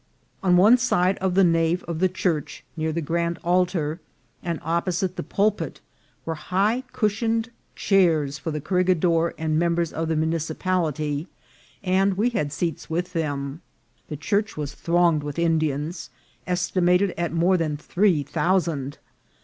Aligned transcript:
On 0.41 0.57
one 0.57 0.79
side 0.79 1.19
of 1.19 1.35
the 1.35 1.43
nave 1.43 1.83
of 1.83 1.99
the 1.99 2.09
church, 2.09 2.63
near 2.75 2.91
the 2.91 3.03
grand 3.03 3.37
altar, 3.43 3.99
and 4.41 4.59
opposite 4.63 5.15
the 5.15 5.21
pulpit, 5.21 5.79
were 6.25 6.33
high 6.33 6.83
cushioned 6.91 7.51
chairs 7.75 8.39
for 8.39 8.49
the 8.49 8.59
corregidor 8.59 9.35
and 9.37 9.59
members 9.59 9.93
of 9.93 10.07
the 10.07 10.15
municipality, 10.15 11.27
and 11.83 12.15
we 12.15 12.29
had 12.31 12.51
seats 12.51 12.89
with 12.89 13.13
them. 13.13 13.61
The 14.07 14.17
church 14.17 14.57
was 14.57 14.73
thronged 14.73 15.21
with 15.21 15.37
Indians, 15.37 16.09
estimated 16.47 17.13
at 17.15 17.31
more 17.31 17.55
than 17.55 17.77
three 17.77 18.23
thousand. 18.23 18.97